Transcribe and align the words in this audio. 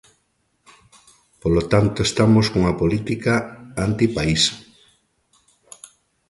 Polo 1.41 1.61
tanto, 1.71 1.97
estamos 2.09 2.45
cunha 2.51 2.77
política 2.81 3.33
antipaís. 3.87 4.43